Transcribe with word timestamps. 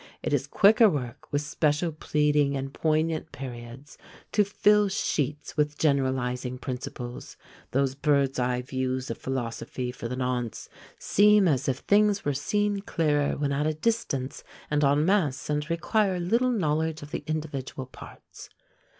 It 0.23 0.33
is 0.33 0.47
quicker 0.47 0.89
work, 0.89 1.31
with 1.31 1.43
special 1.43 1.91
pleading 1.91 2.57
and 2.57 2.73
poignant 2.73 3.31
periods, 3.31 3.99
to 4.31 4.43
fill 4.43 4.89
sheets 4.89 5.55
with 5.55 5.77
generalising 5.77 6.57
principles; 6.57 7.37
those 7.69 7.93
bird's 7.93 8.39
eye 8.39 8.63
views 8.63 9.11
of 9.11 9.19
philosophy 9.19 9.91
for 9.91 10.07
the 10.07 10.15
nonce 10.15 10.69
seem 10.97 11.47
as 11.47 11.69
if 11.69 11.77
things 11.81 12.25
were 12.25 12.33
seen 12.33 12.81
clearer 12.81 13.37
when 13.37 13.51
at 13.51 13.67
a 13.67 13.75
distance 13.75 14.43
and 14.71 14.83
en 14.83 15.05
masse, 15.05 15.51
and 15.51 15.69
require 15.69 16.19
little 16.19 16.49
knowledge 16.49 17.03
of 17.03 17.11
the 17.11 17.23
individual 17.27 17.85
parts. 17.85 18.49